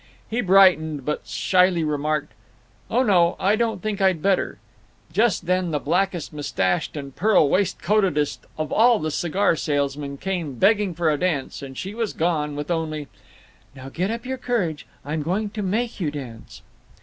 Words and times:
He 0.31 0.41
brightened, 0.41 1.05
but 1.05 1.27
shyly 1.27 1.83
remarked, 1.83 2.33
"Oh 2.89 3.03
no, 3.03 3.35
I 3.39 3.55
don't 3.55 3.83
think 3.83 4.01
I'd 4.01 4.19
better." 4.19 4.57
Just 5.13 5.45
then 5.45 5.69
the 5.69 5.77
blackest 5.77 6.33
mustached 6.33 6.97
and 6.97 7.15
pearl 7.15 7.47
waistcoatedest 7.47 8.39
of 8.57 8.71
all 8.73 8.97
the 8.97 9.11
cigar 9.11 9.55
salesmen 9.55 10.17
came 10.17 10.55
begging 10.55 10.95
for 10.95 11.11
a 11.11 11.19
dance, 11.19 11.61
and 11.61 11.77
she 11.77 11.93
was 11.93 12.13
gone, 12.13 12.55
with 12.55 12.71
only: 12.71 13.09
"Now 13.75 13.89
get 13.89 14.09
up 14.09 14.25
your 14.25 14.39
courage. 14.39 14.87
I'm 15.05 15.21
going 15.21 15.51
to 15.51 15.61
make 15.61 15.99
you 15.99 16.09
dance." 16.09 16.63